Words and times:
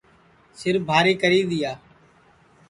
سِربھاری 0.59 1.13
کری 1.21 1.41
دؔیا 1.49 1.73